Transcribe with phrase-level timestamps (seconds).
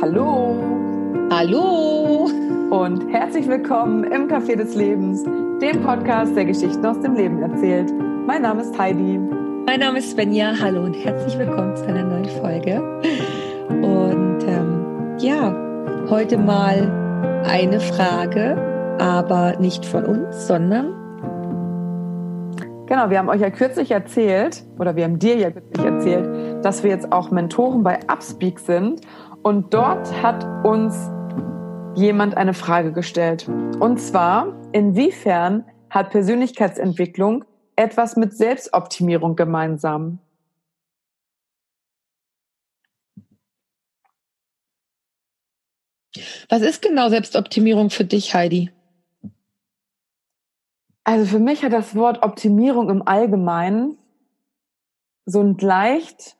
[0.00, 0.54] Hallo.
[1.28, 2.30] Hallo.
[2.70, 7.92] Und herzlich willkommen im Café des Lebens, dem Podcast, der Geschichten aus dem Leben erzählt.
[8.24, 9.18] Mein Name ist Heidi.
[9.66, 10.54] Mein Name ist Svenja.
[10.60, 12.80] Hallo und herzlich willkommen zu einer neuen Folge.
[13.70, 15.52] Und ähm, ja,
[16.08, 18.56] heute mal eine Frage,
[19.00, 20.94] aber nicht von uns, sondern
[22.88, 26.82] Genau, wir haben euch ja kürzlich erzählt, oder wir haben dir ja kürzlich erzählt, dass
[26.82, 29.02] wir jetzt auch Mentoren bei Upspeak sind.
[29.48, 30.94] Und dort hat uns
[31.98, 33.48] jemand eine Frage gestellt.
[33.48, 40.18] Und zwar, inwiefern hat Persönlichkeitsentwicklung etwas mit Selbstoptimierung gemeinsam?
[46.50, 48.70] Was ist genau Selbstoptimierung für dich, Heidi?
[51.04, 53.96] Also für mich hat das Wort Optimierung im Allgemeinen
[55.24, 56.36] so ein leicht,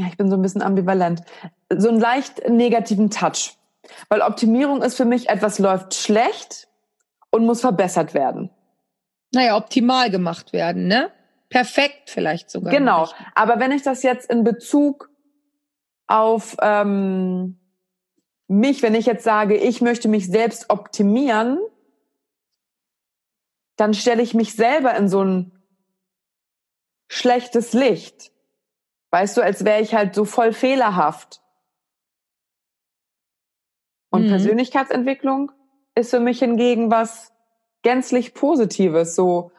[0.00, 1.22] ja, ich bin so ein bisschen ambivalent,
[1.74, 3.56] so einen leicht negativen Touch.
[4.08, 6.68] Weil Optimierung ist für mich etwas läuft schlecht
[7.30, 8.50] und muss verbessert werden.
[9.32, 11.10] Naja, optimal gemacht werden, ne?
[11.48, 12.72] Perfekt vielleicht sogar.
[12.72, 13.02] Genau.
[13.02, 13.14] Nicht.
[13.34, 15.10] Aber wenn ich das jetzt in Bezug
[16.06, 17.58] auf ähm,
[18.46, 21.58] mich, wenn ich jetzt sage, ich möchte mich selbst optimieren,
[23.76, 25.52] dann stelle ich mich selber in so ein
[27.08, 28.32] schlechtes Licht.
[29.10, 31.40] Weißt du, als wäre ich halt so voll fehlerhaft.
[34.10, 34.28] Und mhm.
[34.28, 35.52] Persönlichkeitsentwicklung
[35.94, 37.32] ist für mich hingegen was
[37.82, 39.14] gänzlich Positives.
[39.14, 39.52] So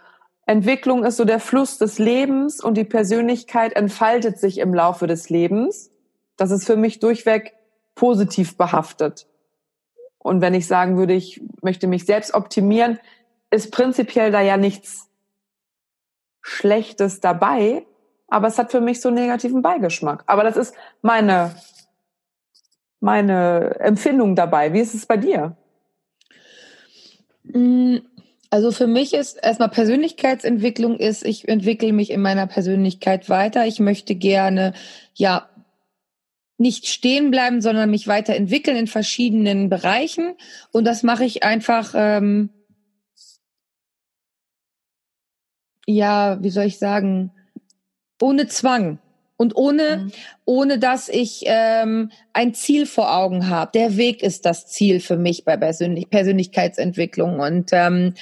[0.45, 5.29] Entwicklung ist so der Fluss des Lebens und die Persönlichkeit entfaltet sich im Laufe des
[5.29, 5.91] Lebens.
[6.37, 7.53] Das ist für mich durchweg
[7.95, 9.27] positiv behaftet.
[10.17, 12.99] Und wenn ich sagen würde, ich möchte mich selbst optimieren,
[13.51, 15.09] ist prinzipiell da ja nichts
[16.41, 17.85] Schlechtes dabei,
[18.29, 20.23] aber es hat für mich so einen negativen Beigeschmack.
[20.27, 21.55] Aber das ist meine,
[22.99, 24.73] meine Empfindung dabei.
[24.73, 25.55] Wie ist es bei dir?
[27.43, 27.97] Mm,
[28.49, 33.67] also für mich ist erstmal Persönlichkeitsentwicklung ist, ich entwickle mich in meiner Persönlichkeit weiter.
[33.67, 34.73] Ich möchte gerne,
[35.13, 35.49] ja,
[36.57, 40.35] nicht stehen bleiben, sondern mich weiterentwickeln in verschiedenen Bereichen.
[40.71, 42.49] Und das mache ich einfach, ähm,
[45.85, 47.31] ja, wie soll ich sagen,
[48.21, 48.99] ohne Zwang
[49.37, 50.11] und ohne, mhm.
[50.45, 53.71] ohne dass ich ähm, ein Ziel vor Augen habe.
[53.73, 58.15] Der Weg ist das Ziel für mich bei Persönlich Persönlichkeitsentwicklung und ähm,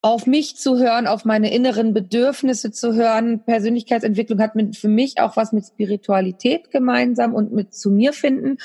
[0.00, 3.44] auf mich zu hören, auf meine inneren Bedürfnisse zu hören.
[3.44, 8.58] Persönlichkeitsentwicklung hat mit, für mich auch was mit Spiritualität gemeinsam und mit zu mir finden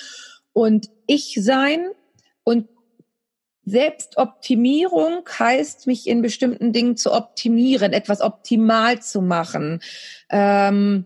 [0.54, 1.86] und ich sein
[2.44, 2.68] und
[3.68, 9.82] Selbstoptimierung heißt, mich in bestimmten Dingen zu optimieren, etwas optimal zu machen.
[10.30, 11.04] Ähm,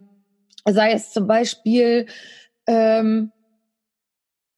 [0.70, 2.06] sei es zum Beispiel,
[2.68, 3.32] ähm,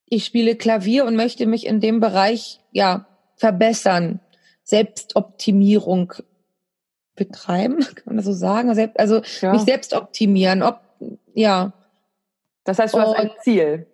[0.05, 4.19] ich spiele Klavier und möchte mich in dem Bereich ja verbessern.
[4.63, 6.11] Selbstoptimierung
[7.15, 8.69] betreiben, kann man das so sagen?
[8.95, 9.53] Also ja.
[9.53, 10.61] mich selbst optimieren.
[10.61, 10.81] Ob,
[11.33, 11.71] ja.
[12.65, 13.87] Das heißt, du hast ein Ziel.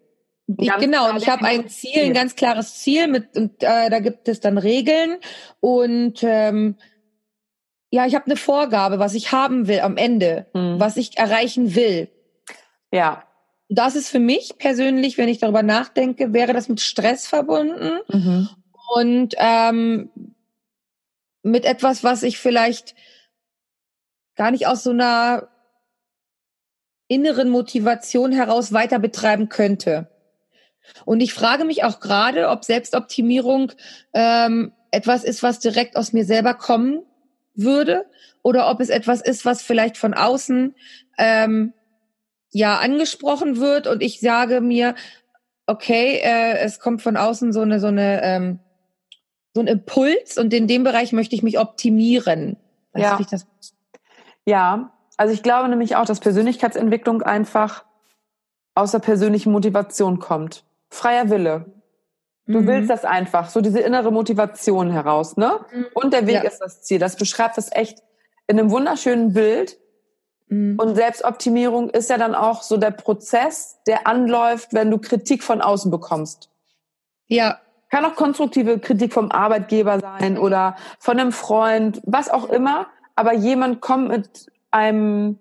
[0.57, 3.99] Ich, genau, und ich habe ein Ziel, ein ganz klares Ziel mit und äh, da
[3.99, 5.17] gibt es dann Regeln
[5.59, 6.75] und ähm,
[7.91, 10.79] ja, ich habe eine Vorgabe, was ich haben will am Ende, mhm.
[10.79, 12.09] was ich erreichen will.
[12.91, 13.23] Ja.
[13.71, 18.49] Das ist für mich persönlich, wenn ich darüber nachdenke, wäre das mit Stress verbunden mhm.
[18.95, 20.09] und ähm,
[21.43, 22.95] mit etwas, was ich vielleicht
[24.35, 25.49] gar nicht aus so einer
[27.07, 30.09] inneren Motivation heraus weiter betreiben könnte.
[31.05, 33.71] Und ich frage mich auch gerade, ob Selbstoptimierung
[34.13, 37.03] ähm, etwas ist, was direkt aus mir selber kommen
[37.53, 38.05] würde,
[38.41, 40.75] oder ob es etwas ist, was vielleicht von außen
[41.17, 41.73] ähm,
[42.51, 44.95] ja angesprochen wird und ich sage mir,
[45.67, 48.59] okay, äh, es kommt von außen so eine so eine ähm,
[49.53, 52.57] so ein Impuls und in dem Bereich möchte ich mich optimieren.
[52.93, 53.37] Weißt ja.
[53.37, 53.45] Du,
[54.45, 57.83] ja, also ich glaube nämlich auch, dass Persönlichkeitsentwicklung einfach
[58.73, 60.63] aus der persönlichen Motivation kommt.
[60.89, 61.65] Freier Wille.
[62.45, 62.67] Du mhm.
[62.67, 65.59] willst das einfach, so diese innere Motivation heraus, ne?
[65.71, 65.85] Mhm.
[65.93, 66.41] Und der Weg ja.
[66.41, 66.97] ist das Ziel.
[66.97, 67.99] Das beschreibt das echt
[68.47, 69.77] in einem wunderschönen Bild.
[70.47, 70.79] Mhm.
[70.79, 75.61] Und Selbstoptimierung ist ja dann auch so der Prozess, der anläuft, wenn du Kritik von
[75.61, 76.49] außen bekommst.
[77.27, 77.59] Ja,
[77.89, 82.87] kann auch konstruktive Kritik vom Arbeitgeber sein oder von einem Freund, was auch immer.
[83.15, 85.39] Aber jemand kommt mit einem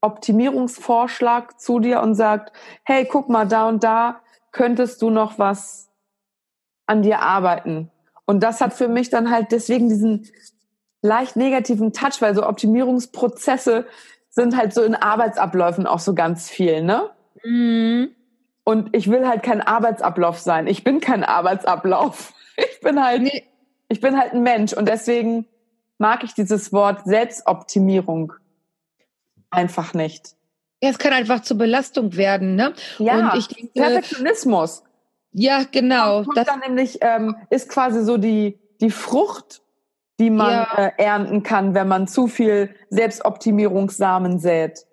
[0.00, 2.52] Optimierungsvorschlag zu dir und sagt,
[2.84, 4.20] hey, guck mal, da und da
[4.52, 5.90] könntest du noch was
[6.86, 7.90] an dir arbeiten.
[8.26, 10.28] Und das hat für mich dann halt deswegen diesen
[11.02, 13.86] leicht negativen Touch, weil so Optimierungsprozesse
[14.28, 17.10] sind halt so in Arbeitsabläufen auch so ganz viel, ne?
[17.44, 18.10] Mhm.
[18.64, 20.66] Und ich will halt kein Arbeitsablauf sein.
[20.66, 22.34] Ich bin kein Arbeitsablauf.
[22.56, 23.44] Ich bin halt, nee.
[23.88, 25.46] ich bin halt ein Mensch und deswegen
[25.96, 28.34] mag ich dieses Wort Selbstoptimierung
[29.48, 30.34] einfach nicht.
[30.82, 32.74] Ja, es kann einfach zur Belastung werden, ne?
[32.98, 34.82] Ja, und ich denke, Perfektionismus.
[35.32, 36.24] Ja, genau.
[36.34, 39.62] Das dann nämlich ähm, ist quasi so die die Frucht,
[40.18, 40.74] die man ja.
[40.76, 44.86] äh, ernten kann, wenn man zu viel Selbstoptimierungssamen sät.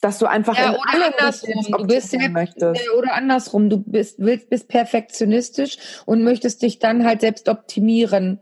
[0.00, 2.88] Dass du einfach ja, oder andersrum, du bist möchtest.
[2.96, 5.76] oder andersrum, du bist willst bist perfektionistisch
[6.06, 8.38] und möchtest dich dann halt selbst optimieren.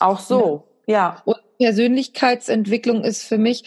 [0.00, 0.94] Auch so, ja.
[0.94, 1.22] ja.
[1.24, 3.64] Und Persönlichkeitsentwicklung ist für mich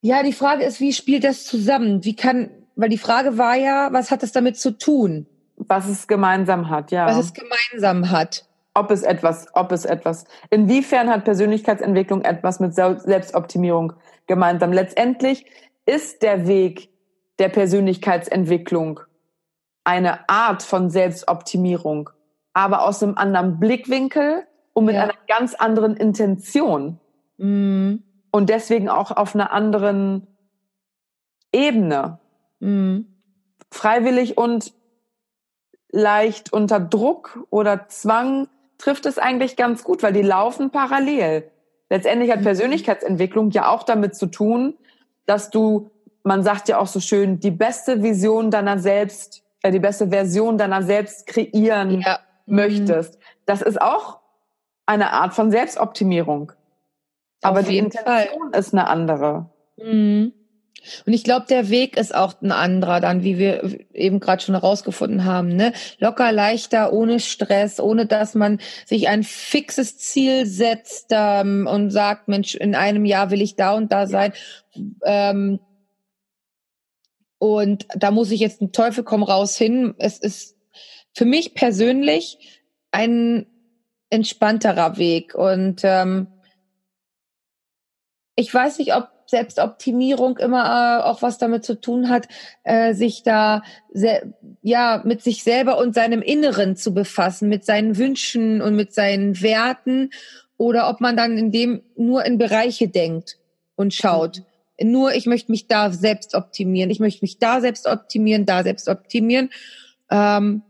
[0.00, 2.04] ja, die Frage ist, wie spielt das zusammen?
[2.04, 5.26] Wie kann weil die Frage war ja, was hat das damit zu tun?
[5.56, 7.06] Was es gemeinsam hat, ja.
[7.06, 8.46] Was es gemeinsam hat.
[8.74, 10.24] Ob es etwas, ob es etwas.
[10.50, 13.92] Inwiefern hat Persönlichkeitsentwicklung etwas mit Selbstoptimierung
[14.26, 14.72] gemeinsam?
[14.72, 15.46] Letztendlich
[15.86, 16.90] ist der Weg
[17.38, 19.00] der Persönlichkeitsentwicklung
[19.84, 22.10] eine Art von Selbstoptimierung,
[22.52, 25.04] aber aus einem anderen Blickwinkel und mit ja.
[25.04, 26.98] einer ganz anderen Intention.
[27.38, 28.02] Mhm.
[28.30, 30.26] Und deswegen auch auf einer anderen
[31.52, 32.18] Ebene.
[32.60, 33.06] Mhm.
[33.70, 34.72] Freiwillig und
[35.90, 38.48] leicht unter Druck oder Zwang
[38.78, 41.50] trifft es eigentlich ganz gut, weil die laufen parallel.
[41.90, 42.44] Letztendlich hat mhm.
[42.44, 44.74] Persönlichkeitsentwicklung ja auch damit zu tun,
[45.26, 45.90] dass du,
[46.22, 50.58] man sagt ja auch so schön, die beste Vision deiner selbst, äh, die beste Version
[50.58, 52.18] deiner selbst kreieren ja.
[52.46, 52.56] Mhm.
[52.56, 53.18] möchtest.
[53.46, 54.18] Das ist auch
[54.86, 56.52] eine Art von Selbstoptimierung.
[57.44, 58.58] Aber die Intention Fall.
[58.58, 59.50] ist eine andere.
[59.76, 60.32] Mhm.
[61.06, 64.54] Und ich glaube, der Weg ist auch ein anderer dann, wie wir eben gerade schon
[64.54, 65.48] herausgefunden haben.
[65.48, 65.72] Ne?
[65.98, 72.28] Locker, leichter, ohne Stress, ohne dass man sich ein fixes Ziel setzt ähm, und sagt,
[72.28, 74.32] Mensch, in einem Jahr will ich da und da sein.
[75.04, 75.60] Ähm,
[77.38, 79.94] und da muss ich jetzt ein Teufel komm raus hin.
[79.98, 80.56] Es ist
[81.14, 83.46] für mich persönlich ein
[84.10, 85.34] entspannterer Weg.
[85.34, 86.28] Und ähm,
[88.36, 92.28] ich weiß nicht, ob Selbstoptimierung immer äh, auch was damit zu tun hat,
[92.62, 93.62] äh, sich da
[94.62, 99.40] ja mit sich selber und seinem Inneren zu befassen, mit seinen Wünschen und mit seinen
[99.40, 100.10] Werten
[100.56, 103.38] oder ob man dann in dem nur in Bereiche denkt
[103.76, 104.42] und schaut.
[104.78, 104.92] Mhm.
[104.92, 108.88] Nur ich möchte mich da selbst optimieren, ich möchte mich da selbst optimieren, da selbst
[108.88, 109.50] optimieren.
[110.10, 110.62] Ähm,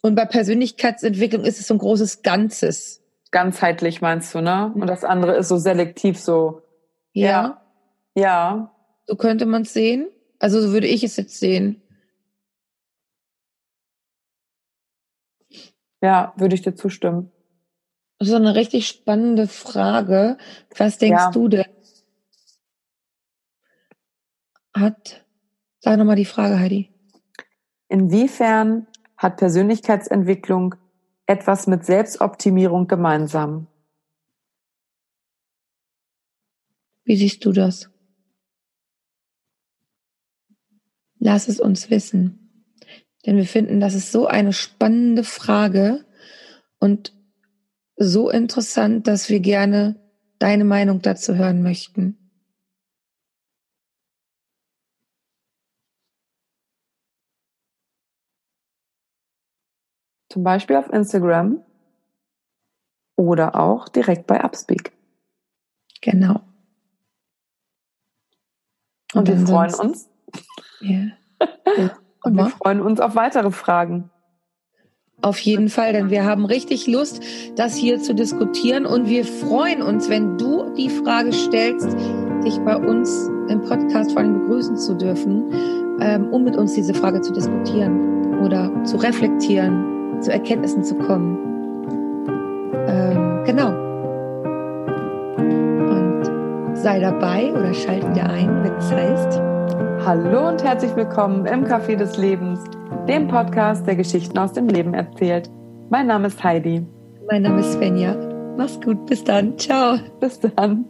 [0.00, 3.02] und bei Persönlichkeitsentwicklung ist es so ein großes Ganzes.
[3.30, 4.72] Ganzheitlich meinst du, ne?
[4.74, 6.62] Und das andere ist so selektiv so.
[7.20, 7.62] Ja.
[8.14, 8.74] ja.
[9.06, 10.08] So könnte man es sehen.
[10.38, 11.82] Also so würde ich es jetzt sehen.
[16.00, 17.32] Ja, würde ich dir zustimmen.
[18.18, 20.38] Das ist eine richtig spannende Frage.
[20.76, 21.30] Was denkst ja.
[21.30, 21.66] du denn?
[24.76, 25.24] Hat,
[25.80, 26.92] sag nochmal die Frage, Heidi.
[27.88, 28.86] Inwiefern
[29.16, 30.76] hat Persönlichkeitsentwicklung
[31.26, 33.66] etwas mit Selbstoptimierung gemeinsam?
[37.08, 37.88] Wie siehst du das?
[41.18, 42.76] Lass es uns wissen.
[43.24, 46.04] Denn wir finden, das ist so eine spannende Frage
[46.78, 47.16] und
[47.96, 49.98] so interessant, dass wir gerne
[50.38, 52.18] deine Meinung dazu hören möchten.
[60.28, 61.64] Zum Beispiel auf Instagram
[63.16, 64.92] oder auch direkt bei Upspeak.
[66.02, 66.42] Genau.
[69.14, 70.08] Und, und wir freuen uns,
[70.80, 71.00] ja.
[72.24, 74.10] Und wir freuen uns auf weitere Fragen.
[75.20, 77.22] Auf jeden Fall, denn wir haben richtig Lust,
[77.56, 81.96] das hier zu diskutieren und wir freuen uns, wenn du die Frage stellst,
[82.44, 85.44] dich bei uns im Podcast vor allem begrüßen zu dürfen,
[86.00, 91.36] ähm, um mit uns diese Frage zu diskutieren oder zu reflektieren, zu Erkenntnissen zu kommen.
[96.88, 99.38] Sei dabei oder schalte dir ein, wenn es heißt,
[100.06, 102.60] Hallo und herzlich willkommen im Café des Lebens,
[103.06, 105.50] dem Podcast, der Geschichten aus dem Leben erzählt.
[105.90, 106.86] Mein Name ist Heidi.
[107.30, 108.16] Mein Name ist Svenja.
[108.56, 109.58] Mach's gut, bis dann.
[109.58, 109.98] Ciao.
[110.18, 110.86] Bis dann.